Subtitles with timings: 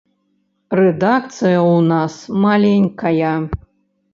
[0.79, 2.13] Рэдакцыя ў нас
[2.47, 3.37] маленькая.